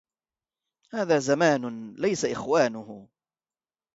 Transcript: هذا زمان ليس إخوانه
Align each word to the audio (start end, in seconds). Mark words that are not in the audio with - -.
هذا 0.93 1.19
زمان 1.19 1.93
ليس 1.93 2.25
إخوانه 2.25 3.07